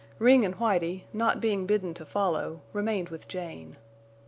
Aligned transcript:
Ring 0.17 0.43
and 0.43 0.55
Whitie, 0.55 1.03
not 1.13 1.39
being 1.39 1.67
bidden 1.67 1.93
to 1.93 2.07
follow, 2.07 2.61
remained 2.73 3.09
with 3.09 3.27
Jane. 3.27 3.77